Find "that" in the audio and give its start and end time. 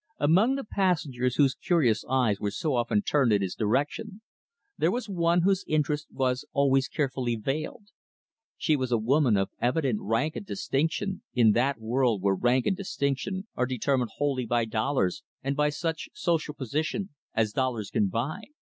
11.51-11.79